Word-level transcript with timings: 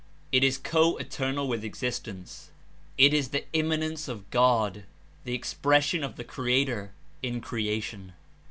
It 0.31 0.43
is 0.43 0.57
co 0.57 0.97
eternal 0.97 1.47
with 1.47 1.63
ex 1.63 1.81
istence; 1.81 2.47
it 2.97 3.13
is 3.13 3.27
the 3.27 3.45
Immanence 3.53 4.07
of 4.07 4.27
God, 4.31 4.85
the 5.25 5.35
expression 5.35 6.03
of 6.03 6.15
the 6.15 6.23
Creator 6.23 6.91
in 7.21 7.39
creation. 7.39 8.13